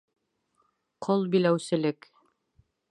Ҡол 1.09 1.29
биләүселек. 1.37 2.13